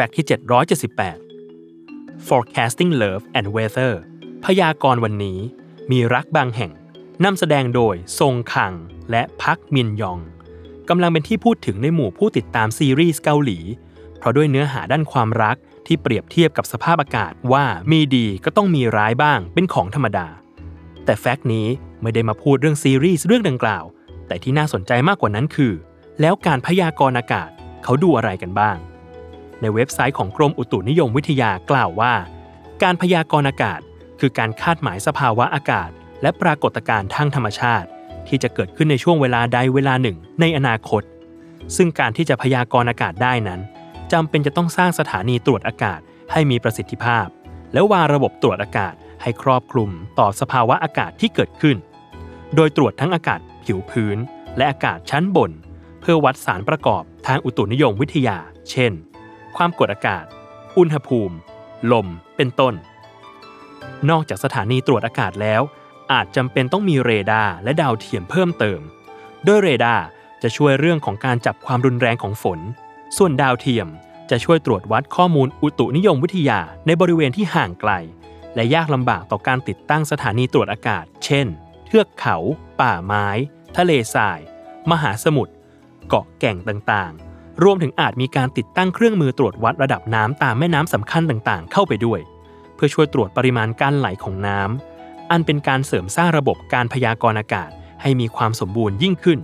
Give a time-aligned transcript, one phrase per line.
[0.00, 0.26] fact ที่
[1.46, 3.94] 778 forecasting love and weather
[4.44, 5.38] พยากรณ์วันนี้
[5.90, 6.72] มีรักบางแห่ง
[7.24, 8.72] นำแสดงโดยซงคัง
[9.10, 10.20] และพักมินยอง
[10.88, 13.58] กำลังเป็นที่พูดถึงในหมู่ผู้ติดตามซีรีส์เกาหลี
[14.18, 15.56] เพราะด้วยเนื้อหาด้านความรัก
[15.86, 20.28] ที่เปรียบเทียบกับสภาพอากาศว่ามีดีก็ต้องมีร้ายบ้างเป็นของธรรมดา
[21.04, 21.66] แต่ fact นี้
[22.02, 23.84] ไม่ได้มาพูดเรื่องซีรีส์เรื่องดังกล่าว
[24.26, 25.72] แต่ที่น่าสนใจมากกว่านั้นคือ
[26.20, 27.50] แล้วการพยากรณ์อากาศ
[27.84, 28.78] เขาดูอะไรกันบ้าง
[29.60, 32.14] ในเว็บไซต์ของกรมอุตุนิยมวิทยากล่าวว่า
[32.82, 33.80] การพยากรณ์อากาศ
[34.20, 35.90] คือการคาดหมายสภาวะอากาศ
[36.22, 37.88] และปรากฏการณ์ทางธรรมชาติ
[38.28, 41.02] ที่จะเกิดขึ้นในช่วงเวลาใดเวลาหนึ่ง ในอนาคต
[41.76, 43.60] ซึ่งการที่จะพยากรณ์อากาศได้นั้น
[44.12, 46.00] จำเป็นจะต้องสร้างสถานีตรวจอากาศ
[46.32, 47.26] ให้มีประสิทธิภาพ
[47.72, 51.76] แล้ววางระบบตรวจอากาศให้ครอบคลุมต่อสภาวะอากาศที่เกิดขึ้น
[52.54, 54.18] โดยตรวจทั้งอากาศผิวพื้น
[54.56, 55.50] และอากาศชั้นบน
[56.00, 58.38] เพื่อวัดสารประกอบทางอุตุนิยมวิทยา
[58.70, 58.92] เช่น
[59.56, 60.24] ความกดอากาศ
[60.78, 61.36] อุณหภูมิ
[61.92, 62.74] ลม เป็นต้น
[64.10, 65.62] นอกจากสถานีตรวจอากาศแล้ว
[66.12, 68.80] อาจจำเป็นต้องมีเรดาร์และดาวเทียมเพิ่มเติม
[69.44, 70.04] โดยเรดาร์
[70.42, 72.60] จะช่วยเรื่องของการจับความรุนแรงของฝน
[73.16, 73.88] ส่วนดาวเทียม
[74.30, 77.92] จะช่วยตรวจวัดข้อมูลอุตุนิยมวิทยาในบริเวณที่ห่างไกล
[78.54, 81.46] และยากลำบากต่อการติดตั้งสถานีตรวจอากาศ เช่น
[81.86, 82.36] เทือกเขา
[82.80, 83.26] ป่าไม้
[83.76, 84.38] ทะเลทราย
[84.90, 85.52] มหาสมุทร
[86.08, 87.27] เกาะแก่งต่างๆ
[87.64, 92.20] รวมถึงอาจมีการติดตั้งเครื่องมือตรวจวัดระดับน้ำตามแม่น้ำสำคัญต่างๆ เข้าไปด้วย
[92.74, 97.70] เพื่อช่วยตรวจปริมาณการไหลของน้ำอันเป็นการเสริมสร้างระบบการพยากรณ์อากาศ
[98.02, 99.38] ให้มีความสมบูรณ์ยิ่งขึ้น